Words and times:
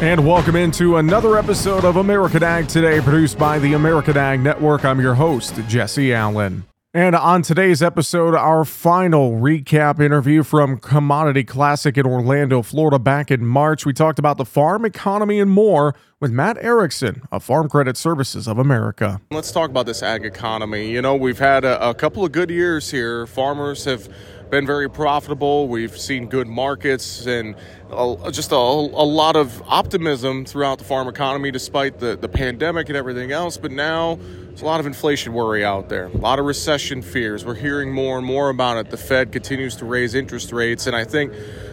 And 0.00 0.26
welcome 0.26 0.56
into 0.56 0.96
another 0.96 1.38
episode 1.38 1.84
of 1.84 1.96
American 1.96 2.42
Ag 2.42 2.68
Today, 2.68 3.00
produced 3.00 3.38
by 3.38 3.60
the 3.60 3.74
American 3.74 4.16
Ag 4.16 4.40
Network. 4.40 4.84
I'm 4.84 5.00
your 5.00 5.14
host, 5.14 5.54
Jesse 5.68 6.12
Allen. 6.12 6.64
And 6.92 7.16
on 7.16 7.42
today's 7.42 7.82
episode, 7.82 8.34
our 8.34 8.64
final 8.64 9.32
recap 9.32 10.00
interview 10.00 10.42
from 10.42 10.78
Commodity 10.78 11.44
Classic 11.44 11.96
in 11.96 12.06
Orlando, 12.06 12.60
Florida, 12.62 12.98
back 12.98 13.30
in 13.30 13.46
March. 13.46 13.86
We 13.86 13.92
talked 13.92 14.18
about 14.18 14.36
the 14.36 14.44
farm 14.44 14.84
economy 14.84 15.40
and 15.40 15.50
more 15.50 15.94
with 16.20 16.30
Matt 16.30 16.56
Erickson 16.62 17.22
of 17.32 17.42
Farm 17.42 17.68
Credit 17.68 17.96
Services 17.96 18.46
of 18.46 18.58
America. 18.58 19.20
Let's 19.30 19.52
talk 19.52 19.70
about 19.70 19.86
this 19.86 20.02
ag 20.02 20.24
economy. 20.24 20.90
You 20.90 21.02
know, 21.02 21.14
we've 21.16 21.38
had 21.38 21.64
a, 21.64 21.88
a 21.88 21.94
couple 21.94 22.24
of 22.24 22.32
good 22.32 22.50
years 22.50 22.90
here. 22.90 23.26
Farmers 23.26 23.84
have 23.86 24.08
been 24.54 24.64
very 24.64 24.88
profitable. 24.88 25.66
We've 25.66 25.98
seen 25.98 26.28
good 26.28 26.46
markets 26.46 27.26
and 27.26 27.56
a, 27.90 28.30
just 28.30 28.52
a, 28.52 28.54
a, 28.54 28.56
lot 28.56 29.34
of 29.34 29.60
optimism 29.66 30.44
throughout 30.44 30.78
the 30.78 30.84
farm 30.84 31.08
economy 31.08 31.50
despite 31.50 31.98
the, 31.98 32.14
the 32.14 32.28
pandemic 32.28 32.88
and 32.88 32.96
everything 32.96 33.32
else. 33.32 33.56
But 33.56 33.72
now 33.72 34.14
there's 34.14 34.62
a 34.62 34.64
lot 34.64 34.78
of 34.78 34.86
inflation 34.86 35.32
worry 35.32 35.64
out 35.64 35.88
there, 35.88 36.04
a 36.04 36.16
lot 36.18 36.38
of 36.38 36.44
recession 36.44 37.02
fears. 37.02 37.44
We're 37.44 37.56
hearing 37.56 37.92
more 37.92 38.16
and 38.16 38.24
more 38.24 38.48
about 38.48 38.76
it. 38.76 38.90
The 38.90 38.96
Fed 38.96 39.32
continues 39.32 39.74
to 39.78 39.86
raise 39.86 40.14
interest 40.14 40.52
rates, 40.52 40.86
and 40.86 40.94
I 40.94 41.02
think 41.02 41.32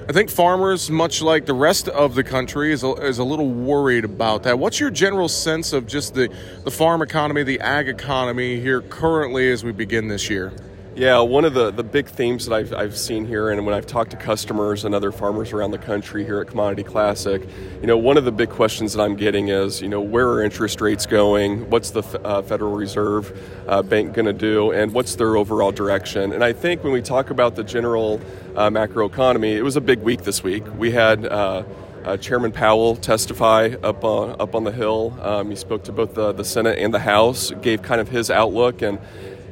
I 0.10 0.12
think 0.12 0.32
farmers, 0.32 0.90
much 0.90 1.22
like 1.22 1.46
the 1.46 1.54
rest 1.54 1.88
of 1.88 2.16
the 2.16 2.24
country, 2.24 2.74
is 2.74 2.82
a, 2.82 2.94
is 2.94 3.20
a 3.20 3.24
little 3.24 3.48
worried 3.48 4.06
about 4.06 4.42
that. 4.44 4.58
What's 4.58 4.80
your 4.80 4.90
general 4.90 5.30
sense 5.30 5.72
of 5.72 5.86
just 5.86 6.16
the, 6.16 6.36
the 6.64 6.72
farm 6.72 7.04
economy, 7.04 7.44
the 7.44 7.60
ag 7.60 7.88
economy 7.88 8.60
here 8.60 8.82
currently 8.82 9.52
as 9.52 9.64
we 9.64 9.72
begin 9.72 10.08
this 10.08 10.32
year? 10.32 10.52
Yeah, 10.94 11.22
one 11.22 11.46
of 11.46 11.54
the, 11.54 11.72
the 11.72 11.86
big 11.86 12.08
themes 12.08 12.48
that 12.48 12.54
I've, 12.54 12.74
I've 12.74 12.98
seen 12.98 13.24
here, 13.24 13.50
and 13.50 13.66
when 13.66 13.74
I've 13.74 13.88
talked 13.88 14.12
to 14.12 14.18
customers 14.18 14.84
and 14.84 14.94
other 14.94 15.14
farmers 15.14 15.54
around 15.54 15.72
the 15.72 15.78
country 15.78 16.26
here 16.26 16.42
at 16.42 16.48
Commodity 16.48 16.84
Classic, 16.84 17.42
you 17.80 17.88
know, 17.88 17.98
one 17.98 18.18
of 18.18 18.26
the 18.26 18.32
big 18.34 18.50
questions 18.50 18.92
that 18.92 19.02
I'm 19.02 19.16
getting 19.16 19.48
is, 19.48 19.82
you 19.82 19.88
know, 19.88 20.02
where 20.02 20.28
are 20.28 20.44
interest 20.44 20.82
rates 20.82 21.06
going? 21.06 21.70
What's 21.70 21.92
the 21.92 22.04
uh, 22.26 22.42
Federal 22.42 22.74
Reserve 22.74 23.32
uh, 23.70 23.82
Bank 23.84 24.14
going 24.14 24.26
to 24.26 24.34
do? 24.34 24.72
And 24.74 24.94
what's 24.94 25.16
their 25.16 25.38
overall 25.38 25.72
direction? 25.72 26.34
And 26.34 26.44
I 26.44 26.52
think 26.52 26.84
when 26.84 26.92
we 26.92 27.02
talk 27.02 27.30
about 27.30 27.56
the 27.56 27.64
general 27.64 28.20
uh, 28.58 28.70
macroeconomy, 28.70 29.54
it 29.54 29.64
was 29.64 29.78
a 29.78 29.82
big 29.82 30.00
week 30.00 30.24
this 30.24 30.44
week. 30.44 30.66
We 30.78 30.92
had 30.92 31.26
uh, 31.26 31.64
uh, 32.04 32.18
Chairman 32.18 32.52
Powell 32.52 32.98
testify 32.98 33.76
up 33.82 34.04
on, 34.04 34.36
up 34.42 34.56
on 34.56 34.66
the 34.66 34.72
Hill. 34.74 35.18
Um, 35.22 35.52
he 35.52 35.56
spoke 35.56 35.86
to 35.86 35.94
both 35.94 36.16
the, 36.16 36.34
the 36.34 36.44
Senate 36.44 36.80
and 36.80 36.94
the 36.94 37.00
House, 37.00 37.52
gave 37.62 37.82
kind 37.82 38.02
of 38.02 38.10
his 38.10 38.30
outlook, 38.30 38.82
and 38.82 39.00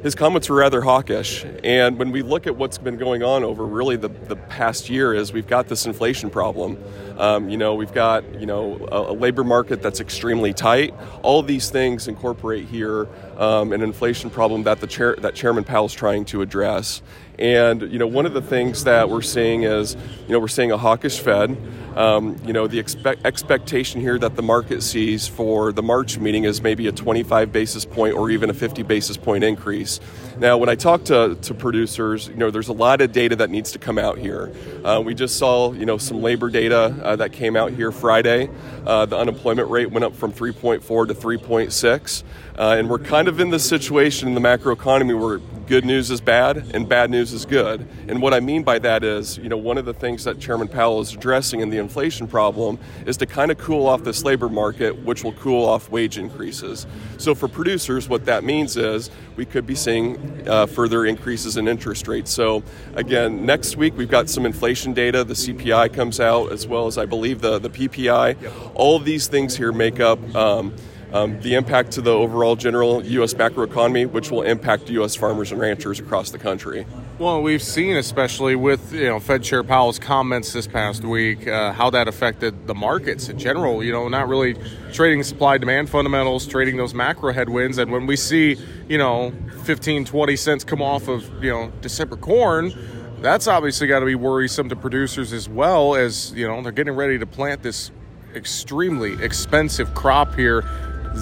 his 0.02 0.14
comments 0.14 0.48
were 0.48 0.56
rather 0.56 0.80
hawkish. 0.80 1.44
And 1.62 1.98
when 1.98 2.10
we 2.10 2.22
look 2.22 2.46
at 2.46 2.56
what's 2.56 2.78
been 2.78 2.96
going 2.96 3.22
on 3.22 3.44
over 3.44 3.64
really 3.66 3.96
the, 3.96 4.08
the 4.08 4.36
past 4.36 4.88
year, 4.88 5.12
is 5.14 5.32
we've 5.32 5.46
got 5.46 5.68
this 5.68 5.86
inflation 5.86 6.30
problem. 6.30 6.78
Um, 7.18 7.50
you 7.50 7.58
know, 7.58 7.74
we've 7.74 7.92
got 7.92 8.40
you 8.40 8.46
know 8.46 8.88
a, 8.90 9.12
a, 9.12 9.14
labor 9.14 9.44
market 9.44 9.82
that's 9.82 10.00
extremely 10.00 10.54
tight. 10.54 10.94
All 11.22 11.42
these 11.42 11.68
things 11.68 12.08
incorporate 12.08 12.66
here 12.66 13.08
um, 13.36 13.72
an 13.72 13.82
inflation 13.82 14.30
problem 14.30 14.62
that 14.62 14.80
the 14.80 14.86
chair 14.86 15.16
that 15.16 15.34
Chairman 15.34 15.64
Powell's 15.64 15.92
trying 15.92 16.24
to 16.26 16.40
address. 16.40 17.02
And 17.40 17.90
you 17.90 17.98
know, 17.98 18.06
one 18.06 18.26
of 18.26 18.34
the 18.34 18.42
things 18.42 18.84
that 18.84 19.08
we're 19.08 19.22
seeing 19.22 19.62
is 19.62 19.96
you 20.26 20.32
know 20.32 20.38
we're 20.38 20.48
seeing 20.48 20.72
a 20.72 20.78
hawkish 20.78 21.20
Fed. 21.20 21.56
Um, 21.96 22.36
you 22.44 22.52
know, 22.52 22.68
the 22.68 22.78
expect, 22.78 23.26
expectation 23.26 24.00
here 24.00 24.16
that 24.18 24.36
the 24.36 24.42
market 24.42 24.82
sees 24.82 25.26
for 25.26 25.72
the 25.72 25.82
March 25.82 26.18
meeting 26.18 26.44
is 26.44 26.62
maybe 26.62 26.86
a 26.86 26.92
25 26.92 27.50
basis 27.50 27.84
point 27.84 28.14
or 28.14 28.30
even 28.30 28.48
a 28.48 28.54
50 28.54 28.84
basis 28.84 29.16
point 29.16 29.42
increase. 29.42 29.98
Now, 30.38 30.56
when 30.56 30.68
I 30.68 30.76
talk 30.76 31.04
to, 31.06 31.36
to 31.42 31.54
producers, 31.54 32.28
you 32.28 32.36
know, 32.36 32.50
there's 32.50 32.68
a 32.68 32.72
lot 32.72 33.00
of 33.00 33.12
data 33.12 33.36
that 33.36 33.50
needs 33.50 33.72
to 33.72 33.80
come 33.80 33.98
out 33.98 34.18
here. 34.18 34.52
Uh, 34.84 35.02
we 35.04 35.14
just 35.14 35.36
saw, 35.36 35.72
you 35.72 35.84
know, 35.84 35.98
some 35.98 36.22
labor 36.22 36.48
data 36.48 36.94
uh, 37.02 37.16
that 37.16 37.32
came 37.32 37.56
out 37.56 37.72
here 37.72 37.90
Friday. 37.90 38.48
Uh, 38.86 39.04
the 39.06 39.18
unemployment 39.18 39.68
rate 39.68 39.90
went 39.90 40.04
up 40.04 40.14
from 40.14 40.32
3.4 40.32 41.08
to 41.08 41.14
3.6. 41.14 42.22
Uh, 42.56 42.76
and 42.78 42.88
we're 42.88 42.98
kind 42.98 43.26
of 43.26 43.40
in 43.40 43.50
this 43.50 43.68
situation 43.68 44.28
in 44.28 44.34
the 44.34 44.40
macroeconomy 44.40 45.18
where 45.18 45.40
good 45.70 45.84
news 45.84 46.10
is 46.10 46.20
bad 46.20 46.56
and 46.74 46.88
bad 46.88 47.12
news 47.12 47.32
is 47.32 47.46
good. 47.46 47.86
And 48.08 48.20
what 48.20 48.34
I 48.34 48.40
mean 48.40 48.64
by 48.64 48.80
that 48.80 49.04
is, 49.04 49.38
you 49.38 49.48
know, 49.48 49.56
one 49.56 49.78
of 49.78 49.84
the 49.84 49.94
things 49.94 50.24
that 50.24 50.40
Chairman 50.40 50.66
Powell 50.66 51.00
is 51.00 51.14
addressing 51.14 51.60
in 51.60 51.70
the 51.70 51.78
inflation 51.78 52.26
problem 52.26 52.76
is 53.06 53.16
to 53.18 53.26
kind 53.26 53.52
of 53.52 53.58
cool 53.58 53.86
off 53.86 54.02
this 54.02 54.24
labor 54.24 54.48
market, 54.48 55.00
which 55.04 55.22
will 55.22 55.34
cool 55.34 55.64
off 55.64 55.88
wage 55.88 56.18
increases. 56.18 56.88
So 57.18 57.36
for 57.36 57.46
producers, 57.46 58.08
what 58.08 58.24
that 58.24 58.42
means 58.42 58.76
is 58.76 59.12
we 59.36 59.44
could 59.44 59.64
be 59.64 59.76
seeing 59.76 60.42
uh, 60.48 60.66
further 60.66 61.06
increases 61.06 61.56
in 61.56 61.68
interest 61.68 62.08
rates. 62.08 62.32
So 62.32 62.64
again, 62.96 63.46
next 63.46 63.76
week 63.76 63.96
we've 63.96 64.10
got 64.10 64.28
some 64.28 64.46
inflation 64.46 64.92
data. 64.92 65.22
The 65.22 65.34
CPI 65.34 65.94
comes 65.94 66.18
out 66.18 66.50
as 66.50 66.66
well 66.66 66.88
as 66.88 66.98
I 66.98 67.06
believe 67.06 67.42
the 67.42 67.60
the 67.60 67.70
PPI. 67.70 68.72
All 68.74 68.98
these 68.98 69.28
things 69.28 69.56
here 69.56 69.70
make 69.70 70.00
up. 70.00 70.18
Um, 70.34 70.74
um, 71.12 71.40
the 71.40 71.54
impact 71.54 71.92
to 71.92 72.00
the 72.00 72.12
overall 72.12 72.56
general 72.56 73.04
U.S. 73.04 73.34
macroeconomy, 73.34 74.08
which 74.10 74.30
will 74.30 74.42
impact 74.42 74.88
U.S. 74.90 75.16
farmers 75.16 75.50
and 75.50 75.60
ranchers 75.60 75.98
across 75.98 76.30
the 76.30 76.38
country. 76.38 76.86
Well, 77.18 77.42
we've 77.42 77.62
seen, 77.62 77.96
especially 77.96 78.54
with 78.54 78.92
you 78.92 79.06
know 79.06 79.20
Fed 79.20 79.42
Chair 79.42 79.62
Powell's 79.62 79.98
comments 79.98 80.52
this 80.52 80.66
past 80.66 81.04
week, 81.04 81.46
uh, 81.46 81.72
how 81.72 81.90
that 81.90 82.08
affected 82.08 82.66
the 82.66 82.74
markets 82.74 83.28
in 83.28 83.38
general. 83.38 83.82
You 83.82 83.92
know, 83.92 84.08
not 84.08 84.28
really 84.28 84.56
trading 84.92 85.22
supply-demand 85.22 85.90
fundamentals, 85.90 86.46
trading 86.46 86.76
those 86.76 86.94
macro 86.94 87.32
headwinds, 87.32 87.78
and 87.78 87.90
when 87.90 88.06
we 88.06 88.16
see 88.16 88.56
you 88.88 88.98
know 88.98 89.32
15, 89.64 90.04
20 90.04 90.36
cents 90.36 90.64
come 90.64 90.80
off 90.80 91.08
of 91.08 91.28
you 91.42 91.50
know 91.50 91.72
December 91.80 92.16
corn. 92.16 92.72
That's 93.20 93.46
obviously 93.46 93.86
got 93.86 94.00
to 94.00 94.06
be 94.06 94.14
worrisome 94.14 94.70
to 94.70 94.76
producers 94.76 95.34
as 95.34 95.46
well 95.46 95.94
as 95.94 96.32
you 96.32 96.48
know 96.48 96.62
they're 96.62 96.72
getting 96.72 96.94
ready 96.94 97.18
to 97.18 97.26
plant 97.26 97.62
this 97.62 97.90
extremely 98.34 99.22
expensive 99.22 99.92
crop 99.94 100.34
here 100.36 100.64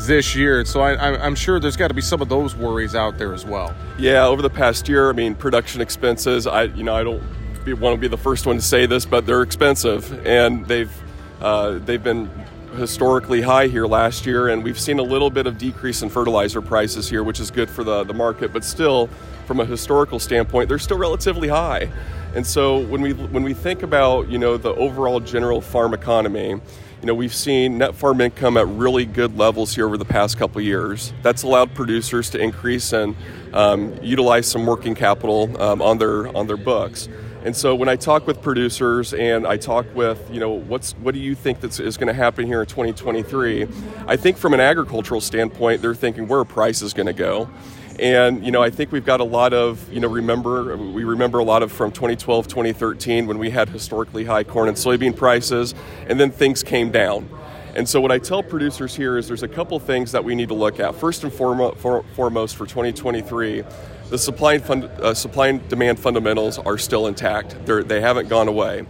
this 0.06 0.34
year. 0.34 0.64
So 0.64 0.80
I, 0.80 1.26
am 1.26 1.34
sure 1.34 1.60
there's 1.60 1.76
got 1.76 1.88
to 1.88 1.94
be 1.94 2.00
some 2.00 2.22
of 2.22 2.28
those 2.28 2.54
worries 2.54 2.94
out 2.94 3.18
there 3.18 3.32
as 3.34 3.44
well. 3.44 3.74
Yeah, 3.98 4.26
over 4.26 4.42
the 4.42 4.50
past 4.50 4.88
year, 4.88 5.10
I 5.10 5.12
mean, 5.12 5.34
production 5.34 5.80
expenses. 5.80 6.46
I 6.46 6.64
you 6.64 6.84
know 6.84 6.94
I 6.94 7.02
don't 7.02 7.22
be, 7.64 7.72
want 7.72 7.94
to 7.94 8.00
be 8.00 8.08
the 8.08 8.16
first 8.16 8.46
one 8.46 8.56
to 8.56 8.62
say 8.62 8.86
this, 8.86 9.04
but 9.04 9.26
they're 9.26 9.42
expensive, 9.42 10.26
and 10.26 10.66
they've 10.66 10.92
uh, 11.40 11.78
they've 11.78 12.02
been 12.02 12.30
historically 12.76 13.40
high 13.40 13.66
here 13.66 13.86
last 13.86 14.26
year, 14.26 14.48
and 14.48 14.62
we've 14.62 14.78
seen 14.78 14.98
a 14.98 15.02
little 15.02 15.30
bit 15.30 15.46
of 15.46 15.58
decrease 15.58 16.02
in 16.02 16.08
fertilizer 16.08 16.60
prices 16.60 17.08
here, 17.08 17.22
which 17.22 17.40
is 17.40 17.50
good 17.50 17.68
for 17.70 17.82
the, 17.82 18.04
the 18.04 18.14
market, 18.14 18.52
but 18.52 18.64
still, 18.64 19.08
from 19.46 19.60
a 19.60 19.64
historical 19.64 20.18
standpoint, 20.18 20.68
they're 20.68 20.78
still 20.78 20.98
relatively 20.98 21.48
high. 21.48 21.90
And 22.38 22.46
so 22.46 22.78
when 22.78 23.00
we 23.00 23.14
when 23.14 23.42
we 23.42 23.52
think 23.52 23.82
about 23.82 24.28
you 24.28 24.38
know 24.38 24.56
the 24.56 24.72
overall 24.76 25.18
general 25.18 25.60
farm 25.60 25.92
economy, 25.92 26.50
you 26.50 26.60
know, 27.02 27.12
we've 27.12 27.34
seen 27.34 27.78
net 27.78 27.96
farm 27.96 28.20
income 28.20 28.56
at 28.56 28.68
really 28.68 29.06
good 29.06 29.36
levels 29.36 29.74
here 29.74 29.86
over 29.86 29.96
the 29.96 30.04
past 30.04 30.38
couple 30.38 30.60
years. 30.60 31.12
That's 31.22 31.42
allowed 31.42 31.74
producers 31.74 32.30
to 32.30 32.38
increase 32.38 32.92
and 32.92 33.16
um, 33.52 33.92
utilize 34.04 34.46
some 34.46 34.66
working 34.66 34.94
capital 34.94 35.60
um, 35.60 35.82
on 35.82 35.98
their 35.98 36.28
on 36.36 36.46
their 36.46 36.56
books. 36.56 37.08
And 37.44 37.56
so 37.56 37.74
when 37.74 37.88
I 37.88 37.96
talk 37.96 38.24
with 38.28 38.40
producers 38.40 39.14
and 39.14 39.44
I 39.44 39.56
talk 39.56 39.86
with, 39.96 40.24
you 40.30 40.38
know, 40.38 40.50
what's 40.52 40.92
what 40.92 41.14
do 41.14 41.20
you 41.20 41.34
think 41.34 41.58
that 41.62 41.80
is 41.80 41.96
going 41.96 42.06
to 42.06 42.14
happen 42.14 42.46
here 42.46 42.60
in 42.60 42.68
2023? 42.68 43.66
I 44.06 44.14
think 44.14 44.36
from 44.36 44.54
an 44.54 44.60
agricultural 44.60 45.20
standpoint, 45.20 45.82
they're 45.82 45.92
thinking 45.92 46.28
where 46.28 46.38
are 46.38 46.44
prices 46.44 46.94
going 46.94 47.08
to 47.08 47.12
go? 47.12 47.50
And 47.98 48.44
you 48.44 48.52
know, 48.52 48.62
I 48.62 48.70
think 48.70 48.92
we've 48.92 49.04
got 49.04 49.20
a 49.20 49.24
lot 49.24 49.52
of 49.52 49.92
you 49.92 50.00
know 50.00 50.08
remember 50.08 50.76
we 50.76 51.04
remember 51.04 51.38
a 51.38 51.44
lot 51.44 51.62
of 51.62 51.72
from 51.72 51.90
2012, 51.90 52.46
2013 52.46 53.26
when 53.26 53.38
we 53.38 53.50
had 53.50 53.68
historically 53.68 54.24
high 54.24 54.44
corn 54.44 54.68
and 54.68 54.76
soybean 54.76 55.16
prices, 55.16 55.74
and 56.06 56.18
then 56.18 56.30
things 56.30 56.62
came 56.62 56.90
down. 56.90 57.28
And 57.74 57.88
so, 57.88 58.00
what 58.00 58.10
I 58.10 58.18
tell 58.18 58.42
producers 58.42 58.94
here 58.94 59.18
is 59.18 59.28
there's 59.28 59.42
a 59.42 59.48
couple 59.48 59.78
things 59.78 60.12
that 60.12 60.24
we 60.24 60.34
need 60.34 60.48
to 60.48 60.54
look 60.54 60.80
at. 60.80 60.94
First 60.94 61.24
and 61.24 61.32
foremost, 61.32 62.56
for 62.56 62.66
2023, 62.66 63.64
the 64.10 64.18
supply 64.18 64.54
and, 64.54 64.64
fund, 64.64 64.84
uh, 64.84 65.12
supply 65.14 65.48
and 65.48 65.68
demand 65.68 65.98
fundamentals 65.98 66.58
are 66.58 66.78
still 66.78 67.06
intact. 67.08 67.56
They're, 67.66 67.82
they 67.82 68.00
haven't 68.00 68.28
gone 68.28 68.48
away. 68.48 68.86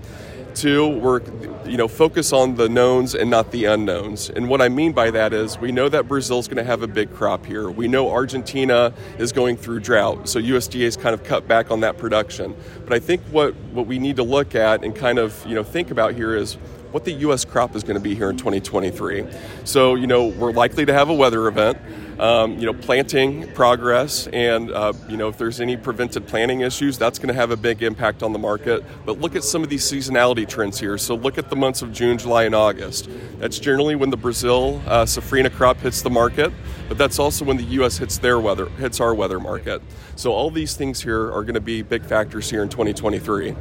Two, 0.59 0.89
we're 0.89 1.21
you 1.67 1.77
know 1.77 1.87
focus 1.87 2.33
on 2.33 2.57
the 2.57 2.69
knowns 2.69 3.15
and 3.15 3.31
not 3.31 3.53
the 3.53 3.67
unknowns. 3.67 4.29
And 4.29 4.49
what 4.49 4.61
I 4.61 4.69
mean 4.69 4.91
by 4.91 5.09
that 5.13 5.33
is 5.33 5.57
we 5.57 5.71
know 5.71 5.89
that 5.89 6.09
Brazil's 6.09 6.49
going 6.49 6.57
to 6.57 6.65
have 6.65 6.83
a 6.83 6.89
big 6.89 7.15
crop 7.15 7.47
here. 7.47 7.71
We 7.71 7.87
know 7.87 8.11
Argentina 8.11 8.93
is 9.19 9.31
going 9.31 9.57
through 9.57 9.79
drought, 9.79 10.29
so 10.29 10.41
USDA 10.41 10.83
has 10.83 10.97
kind 10.97 11.15
of 11.15 11.23
cut 11.23 11.47
back 11.47 11.71
on 11.71 11.79
that 11.83 11.97
production. 11.97 12.57
But 12.83 12.93
I 12.93 12.99
think 12.99 13.23
what 13.31 13.55
what 13.71 13.87
we 13.87 14.01
need 14.01 14.17
to 14.17 14.25
look 14.25 14.57
at 14.57 14.83
and 14.83 14.97
kind 14.97 15.21
of 15.21 15.47
you 15.47 15.55
know 15.55 15.63
think 15.63 15.93
about 15.93 16.15
here 16.15 16.35
is 16.35 16.55
what 16.91 17.05
the 17.05 17.13
U.S. 17.13 17.45
crop 17.45 17.77
is 17.77 17.85
going 17.85 17.95
to 17.95 18.03
be 18.03 18.17
here 18.17 18.31
in 18.31 18.37
2023. 18.37 19.27
So, 19.63 19.95
you 19.95 20.09
know, 20.09 20.27
we're 20.27 20.53
likely 20.53 20.87
to 20.87 20.93
have 20.93 21.09
a 21.09 21.15
weather 21.15 21.47
event. 21.47 21.79
Um, 22.19 22.59
you 22.59 22.67
know, 22.67 22.75
planting 22.75 23.47
progress, 23.53 24.27
and 24.33 24.73
uh, 24.73 24.93
you 25.09 25.17
know, 25.17 25.29
if 25.29 25.39
there's 25.39 25.61
any 25.61 25.77
prevented 25.77 26.27
planting 26.27 26.63
issues, 26.63 26.99
that's 26.99 27.17
going 27.17 27.29
to 27.29 27.35
have 27.35 27.53
a 27.53 27.57
big 27.57 27.81
impact 27.85 28.25
on 28.25 28.33
the 28.33 28.41
market. 28.41 28.85
But 29.07 29.21
look 29.21 29.37
at 29.37 29.45
some 29.45 29.63
of 29.63 29.69
these 29.69 29.85
seasonality 29.85 30.49
trends 30.49 30.81
here. 30.81 30.99
So 30.99 31.15
look 31.15 31.39
at 31.39 31.49
the 31.49 31.55
months 31.55 31.81
of 31.81 31.93
June, 31.93 32.19
July, 32.19 32.43
and 32.43 32.57
August. 32.57 33.09
That's 33.39 33.61
generally 33.61 33.95
when 33.95 34.11
the 34.11 34.17
Brazil 34.17 34.83
uh, 34.87 35.05
safrinha 35.05 35.53
crop 35.53 35.77
hits 35.77 36.03
the 36.03 36.11
market, 36.11 36.53
but 36.89 36.99
that's 36.99 37.21
also 37.21 37.45
when 37.45 37.57
the 37.57 37.65
U.S. 37.65 37.99
hits 37.99 38.19
their 38.19 38.41
weather, 38.41 38.69
hits 38.71 39.01
our 39.01 39.15
weather 39.15 39.39
market. 39.39 39.81
So 40.17 40.33
all 40.33 40.51
these 40.51 40.75
things 40.75 41.01
here 41.01 41.33
are 41.33 41.43
going 41.43 41.55
to 41.55 41.61
be 41.61 41.83
big 41.83 42.05
factors 42.05 42.51
here 42.51 42.65
in 42.65 42.69
2023. 42.69 43.55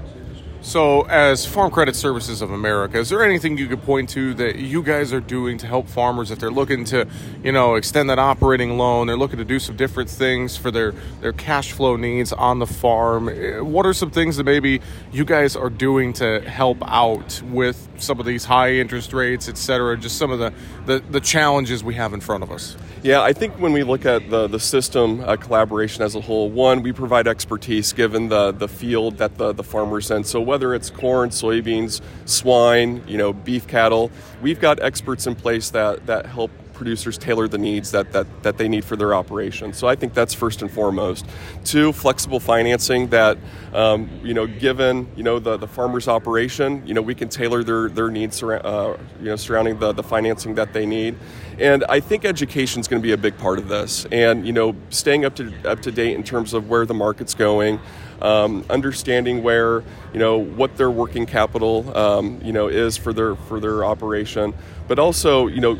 So, 0.62 1.04
as 1.04 1.46
Farm 1.46 1.72
Credit 1.72 1.96
Services 1.96 2.42
of 2.42 2.52
America, 2.52 2.98
is 2.98 3.10
there 3.10 3.24
anything 3.24 3.58
you 3.58 3.68
could 3.68 3.84
point 3.84 4.10
to 4.10 4.34
that 4.34 4.56
you 4.56 4.82
guys 4.82 5.14
are 5.14 5.22
doing 5.22 5.58
to 5.60 5.68
help 5.68 5.88
farmers 5.88 6.32
if 6.32 6.40
they're 6.40 6.52
looking 6.52 6.84
to, 6.86 7.08
you 7.44 7.52
know, 7.52 7.76
extend 7.76 8.10
that 8.10 8.20
operating 8.20 8.78
loan, 8.78 9.08
they're 9.08 9.16
looking 9.16 9.38
to 9.38 9.46
do 9.46 9.60
some 9.60 9.78
different 9.78 10.10
things 10.10 10.58
for 10.58 10.72
their 10.72 10.94
their 11.22 11.32
cash 11.32 11.72
flow 11.72 11.96
needs 11.96 12.34
on 12.34 12.60
the 12.60 12.66
farm? 12.66 13.30
Eh, 13.30 13.60
what 13.60 13.86
are 13.86 13.94
some 13.94 14.10
things 14.10 14.36
that 14.38 14.44
maybe 14.46 14.82
you 15.12 15.24
guys 15.24 15.56
are 15.56 15.70
doing 15.70 16.12
to 16.14 16.42
help 16.42 16.78
out 16.82 17.42
with 17.44 17.88
some 17.98 18.20
of 18.20 18.26
these 18.26 18.44
high 18.44 18.74
interest 18.74 19.14
rates, 19.14 19.48
et 19.48 19.58
cetera, 19.58 19.96
just 19.96 20.18
some 20.18 20.32
of 20.32 20.40
the, 20.40 20.52
the, 20.86 21.00
the 21.12 21.22
challenges 21.22 21.84
we 21.84 21.94
have 21.94 22.14
in 22.14 22.20
front 22.20 22.44
of 22.44 22.52
us? 22.52 22.76
Yeah, 23.04 23.22
I 23.22 23.32
think 23.32 23.54
when 23.60 23.74
we 23.74 23.84
look 23.84 24.06
at 24.06 24.30
the, 24.30 24.48
the 24.48 24.60
system 24.60 25.22
uh, 25.22 25.36
collaboration 25.38 26.04
as 26.04 26.16
a 26.16 26.20
whole, 26.20 26.50
one, 26.50 26.82
we 26.82 26.92
provide 26.92 27.28
expertise 27.28 27.94
given 27.94 28.28
the, 28.28 28.52
the 28.52 28.68
field 28.68 29.18
that 29.20 29.38
the, 29.38 29.54
the 29.54 29.64
farmer's 29.64 30.10
in. 30.10 30.24
So 30.24 30.42
whether 30.48 30.74
it's 30.74 30.90
corn, 30.90 31.30
soybeans, 31.30 32.02
swine, 32.26 33.04
you 33.06 33.18
know, 33.18 33.34
beef 33.34 33.68
cattle, 33.68 34.10
we've 34.42 34.60
got 34.60 34.82
experts 34.82 35.28
in 35.28 35.36
place 35.36 35.70
that, 35.72 36.06
that 36.08 36.26
help 36.26 36.50
producers 36.78 37.18
tailor 37.18 37.48
the 37.48 37.58
needs 37.58 37.92
that, 37.92 38.14
that, 38.14 38.28
that 38.44 38.58
they 38.58 38.70
need 38.70 38.86
for 38.86 38.96
their 38.96 39.14
operation. 39.14 39.74
So 39.74 39.88
I 39.88 39.96
think 39.96 40.14
that's 40.14 40.34
first 40.34 40.62
and 40.62 40.72
foremost. 40.72 41.26
Two, 41.66 41.92
flexible 41.92 42.40
financing 42.40 43.08
that, 43.08 43.38
um, 43.74 44.10
you 44.24 44.34
know, 44.34 44.46
given, 44.46 45.08
you 45.16 45.24
know, 45.24 45.40
the, 45.40 45.58
the 45.58 45.68
farmer's 45.68 46.08
operation, 46.08 46.86
you 46.86 46.94
know, 46.94 47.02
we 47.02 47.16
can 47.16 47.30
tailor 47.30 47.64
their, 47.64 47.90
their 47.90 48.10
needs, 48.10 48.42
uh, 48.44 48.98
you 49.20 49.26
know, 49.26 49.36
surrounding 49.36 49.80
the, 49.80 49.92
the 49.92 50.04
financing 50.04 50.56
that 50.56 50.72
they 50.72 50.86
need. 50.86 51.18
And 51.60 51.84
I 51.90 52.00
think 52.00 52.24
education 52.24 52.80
is 52.80 52.88
going 52.88 53.02
to 53.02 53.06
be 53.06 53.14
a 53.14 53.18
big 53.18 53.38
part 53.40 53.58
of 53.58 53.68
this. 53.68 54.06
And, 54.12 54.46
you 54.46 54.54
know, 54.54 54.76
staying 54.90 55.26
up 55.26 55.36
to, 55.38 55.52
up 55.66 55.82
to 55.82 55.92
date 55.92 56.14
in 56.14 56.24
terms 56.24 56.54
of 56.54 56.70
where 56.70 56.86
the 56.86 56.94
market's 56.94 57.34
going, 57.34 57.80
um, 58.22 58.66
understanding 58.70 59.44
where 59.44 59.84
you 60.14 60.20
know 60.20 60.38
what 60.38 60.78
their 60.78 60.92
working 60.92 61.26
capital 61.26 61.96
um, 61.98 62.40
you 62.44 62.54
know 62.54 62.68
is 62.68 62.98
for 62.98 63.14
their 63.14 63.36
for 63.36 63.60
their 63.60 63.84
operation, 63.84 64.54
but 64.88 65.00
also 65.00 65.48
you 65.48 65.62
know 65.62 65.80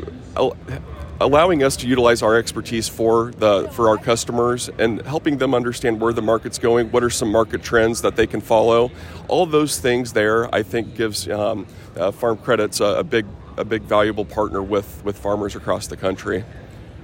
allowing 1.20 1.64
us 1.64 1.76
to 1.76 1.88
utilize 1.88 2.22
our 2.22 2.36
expertise 2.36 2.88
for 2.88 3.32
the 3.32 3.68
for 3.72 3.88
our 3.88 3.96
customers 3.96 4.68
and 4.78 5.02
helping 5.02 5.38
them 5.38 5.54
understand 5.54 6.00
where 6.00 6.12
the 6.12 6.22
market's 6.22 6.58
going, 6.58 6.90
what 6.90 7.02
are 7.02 7.10
some 7.10 7.30
market 7.30 7.62
trends 7.62 8.02
that 8.02 8.16
they 8.16 8.26
can 8.26 8.40
follow. 8.40 8.90
All 9.26 9.46
those 9.46 9.78
things 9.78 10.12
there, 10.12 10.52
I 10.54 10.62
think, 10.62 10.94
gives 10.94 11.28
um, 11.28 11.66
uh, 11.96 12.12
Farm 12.12 12.36
Credits 12.38 12.80
a, 12.80 12.98
a 12.98 13.04
big 13.04 13.26
a 13.56 13.64
big 13.64 13.82
valuable 13.82 14.24
partner 14.24 14.62
with 14.62 15.02
with 15.04 15.18
farmers 15.18 15.56
across 15.56 15.88
the 15.88 15.96
country. 15.96 16.44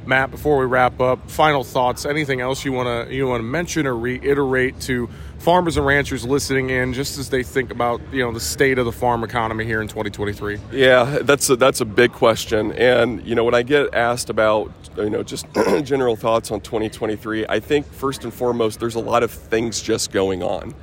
Matt, 0.07 0.31
before 0.31 0.59
we 0.59 0.67
wrap 0.67 1.01
up, 1.01 1.31
final 1.31 1.65
thoughts. 1.65 2.05
Anything 2.05 2.41
else 2.41 2.65
you 2.65 2.73
want 2.73 3.09
to 3.09 3.15
you 3.15 3.27
want 3.27 3.41
to 3.41 3.45
mention 3.45 3.87
or 3.87 3.97
reiterate 3.97 4.79
to 4.83 5.09
farmers 5.39 5.77
and 5.77 5.87
ranchers 5.87 6.25
listening 6.25 6.71
in, 6.71 6.93
just 6.93 7.19
as 7.19 7.31
they 7.31 7.43
think 7.43 7.71
about 7.71 8.01
you 8.13 8.23
know 8.23 8.33
the 8.33 8.41
state 8.41 8.79
of 8.79 8.85
the 8.85 8.93
farm 8.93 9.25
economy 9.25 9.65
here 9.65 9.81
in 9.81 9.89
2023? 9.89 10.59
Yeah, 10.73 11.21
that's 11.23 11.49
a, 11.49 11.57
that's 11.57 11.81
a 11.81 11.85
big 11.85 12.13
question, 12.13 12.73
and 12.73 13.25
you 13.27 13.35
know 13.35 13.45
when 13.45 13.55
I 13.55 13.63
get 13.63 13.95
asked 13.95 14.29
about 14.29 14.71
you 14.97 15.11
know 15.11 15.23
just 15.23 15.47
general 15.85 16.17
thoughts 16.17 16.51
on 16.51 16.61
2023, 16.61 17.47
I 17.49 17.61
think 17.61 17.87
first 17.87 18.25
and 18.25 18.33
foremost 18.33 18.81
there's 18.81 18.97
a 18.97 19.01
lot 19.01 19.23
of 19.23 19.31
things 19.31 19.81
just 19.81 20.13
going 20.13 20.43
on, 20.43 20.75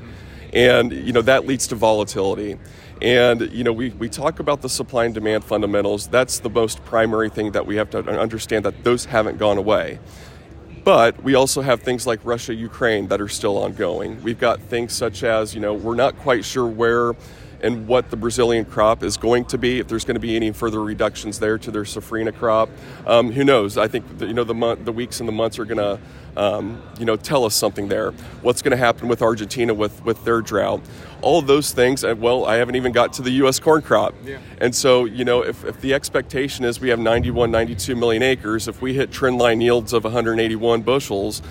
and 0.52 0.92
you 0.92 1.14
know 1.14 1.22
that 1.22 1.46
leads 1.46 1.68
to 1.68 1.76
volatility. 1.76 2.58
And 3.01 3.51
you 3.51 3.63
know, 3.63 3.74
we, 3.74 3.89
we 3.89 4.09
talk 4.09 4.39
about 4.39 4.62
the 4.62 4.69
supply 4.69 5.06
and 5.06 5.13
demand 5.13 5.44
fundamentals. 5.44 6.07
That's 6.07 6.39
the 6.39 6.50
most 6.50 6.83
primary 6.86 7.30
thing 7.30 7.51
that 7.51 7.65
we 7.65 7.75
have 7.77 7.89
to 7.92 8.00
understand 8.19 8.65
that 8.65 8.83
those 8.83 9.06
haven't 9.06 9.38
gone 9.38 9.57
away. 9.57 10.00
But 10.83 11.21
we 11.24 11.36
also 11.36 11.62
have 11.62 11.81
things 11.81 12.07
like 12.07 12.19
Russia, 12.24 12.53
Ukraine 12.53 13.07
that 13.09 13.21
are 13.21 13.27
still 13.27 13.57
ongoing. 13.57 14.21
We've 14.24 14.39
got 14.39 14.59
things 14.59 14.94
such 14.94 15.24
as, 15.24 15.53
you 15.53 15.62
know, 15.62 15.74
we're 15.74 15.95
not 15.95 16.18
quite 16.18 16.44
sure 16.44 16.65
where 16.65 17.13
and 17.62 17.88
what 17.88 18.10
the 18.10 18.18
Brazilian 18.18 18.66
crop 18.66 19.04
is 19.04 19.18
going 19.18 19.46
to 19.46 19.58
be. 19.58 19.80
If 19.80 19.88
there's 19.88 20.06
going 20.06 20.16
to 20.16 20.22
be 20.22 20.36
any 20.36 20.52
further 20.52 20.81
reductions 20.81 21.40
there 21.40 21.58
to 21.60 21.72
their 21.72 21.84
safrinha 21.84 22.36
crop, 22.36 22.69
um, 23.06 23.31
who 23.31 23.44
knows? 23.44 23.78
I 23.78 23.88
think 23.88 24.18
the, 24.18 24.28
you 24.28 24.34
know 24.34 24.44
the 24.44 24.54
month, 24.54 24.86
the 24.86 24.92
weeks 24.92 25.19
and 25.19 25.28
the 25.28 25.34
months 25.34 25.60
are 25.60 25.66
going 25.66 25.78
to 25.78 26.00
um, 26.38 26.81
you 27.00 27.06
know 27.06 27.16
tell 27.16 27.46
us 27.46 27.56
something 27.56 27.88
there. 27.88 28.12
What's 28.42 28.62
going 28.62 28.72
to 28.72 28.78
happen 28.78 29.08
with 29.08 29.22
Argentina 29.22 29.74
with 29.74 30.04
with 30.04 30.24
their 30.25 30.42
drought? 30.42 30.81
All 31.22 31.38
of 31.38 31.48
those 31.48 31.72
things. 31.72 32.04
Well, 32.04 32.46
I 32.46 32.56
haven't 32.56 32.75
even 32.75 32.92
got 32.92 33.13
to 33.13 33.22
the 33.22 33.31
U.S. 33.31 33.60
corn 33.60 33.81
crop, 33.81 34.16
yeah. 34.24 34.40
and 34.60 34.75
so 34.75 35.06
you 35.06 35.25
know 35.25 35.42
if, 35.42 35.63
if 35.63 35.80
the 35.81 35.94
expectation 35.94 36.66
is 36.66 36.80
we 36.80 36.90
have 36.90 37.00
91, 37.00 37.52
92 37.52 37.96
million 37.96 38.24
acres, 38.24 38.68
if 38.68 38.81
we 38.81 38.94
hit 38.94 39.12
trend 39.12 39.38
line 39.38 39.62
yields 39.62 39.94
of 39.94 40.04
181 40.04 40.81
bushels, 40.81 41.42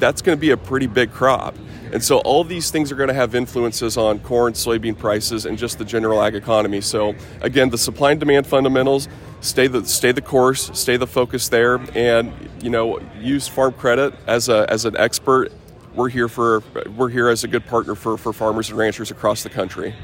that's 0.00 0.22
going 0.22 0.36
to 0.36 0.40
be 0.40 0.50
a 0.50 0.56
pretty 0.56 0.86
big 0.86 1.12
crop. 1.12 1.54
And 1.92 2.02
so 2.02 2.18
all 2.18 2.44
these 2.44 2.70
things 2.70 2.92
are 2.92 2.94
going 2.94 3.08
to 3.08 3.14
have 3.14 3.34
influences 3.34 3.96
on 3.96 4.20
corn, 4.20 4.52
soybean 4.52 4.96
prices, 4.96 5.44
and 5.44 5.58
just 5.58 5.78
the 5.78 5.84
general 5.84 6.22
ag 6.22 6.34
economy. 6.34 6.80
So 6.80 7.14
again, 7.40 7.70
the 7.70 7.78
supply 7.78 8.12
and 8.12 8.20
demand 8.20 8.46
fundamentals 8.46 9.08
stay 9.40 9.66
the 9.66 9.84
stay 9.84 10.12
the 10.12 10.22
course, 10.22 10.70
stay 10.78 10.96
the 10.96 11.06
focus 11.06 11.48
there, 11.48 11.80
and 11.94 12.32
you 12.62 12.70
know 12.70 13.00
use 13.18 13.48
farm 13.48 13.72
credit 13.72 14.14
as 14.26 14.48
a 14.48 14.66
as 14.68 14.84
an 14.84 14.96
expert. 14.96 15.52
We're 15.94 16.08
here 16.08 16.28
for 16.28 16.62
we're 16.96 17.08
here 17.08 17.28
as 17.28 17.44
a 17.44 17.48
good 17.48 17.66
partner 17.66 17.94
for 17.94 18.16
for 18.16 18.32
farmers 18.32 18.70
and 18.70 18.78
ranchers 18.78 19.10
across 19.10 19.42
the 19.42 19.50
country. 19.50 19.94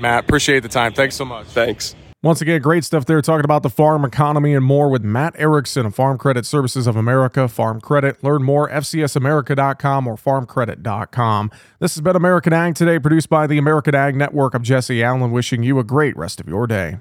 Matt, 0.00 0.24
appreciate 0.24 0.60
the 0.60 0.68
time. 0.68 0.92
Thanks 0.92 1.16
so 1.16 1.24
much. 1.24 1.46
Thanks. 1.46 1.94
Once 2.22 2.40
again, 2.40 2.60
great 2.62 2.82
stuff 2.82 3.04
there 3.04 3.20
talking 3.20 3.44
about 3.44 3.62
the 3.62 3.70
farm 3.70 4.04
economy 4.04 4.54
and 4.54 4.64
more 4.64 4.88
with 4.88 5.04
Matt 5.04 5.34
Erickson 5.38 5.84
of 5.84 5.94
Farm 5.94 6.16
Credit 6.16 6.46
Services 6.46 6.86
of 6.86 6.96
America. 6.96 7.46
Farm 7.46 7.80
Credit. 7.80 8.22
Learn 8.24 8.42
more 8.42 8.68
fcsamerica.com 8.70 10.06
or 10.08 10.16
farmcredit.com. 10.16 11.50
This 11.78 11.94
has 11.94 12.00
been 12.00 12.16
American 12.16 12.52
Ag 12.54 12.74
Today, 12.74 12.98
produced 12.98 13.28
by 13.28 13.46
the 13.46 13.58
American 13.58 13.94
Ag 13.94 14.16
Network. 14.16 14.54
I'm 14.54 14.62
Jesse 14.62 15.02
Allen, 15.02 15.30
wishing 15.30 15.62
you 15.62 15.78
a 15.78 15.84
great 15.84 16.16
rest 16.16 16.40
of 16.40 16.48
your 16.48 16.66
day. 16.66 16.98